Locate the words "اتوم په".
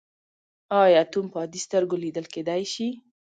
1.03-1.37